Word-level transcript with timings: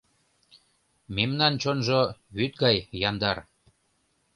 Мемнан 1.15 1.53
чонжо 1.61 2.01
вӱд 2.37 2.51
гай 2.63 2.77
яндар 3.09 3.37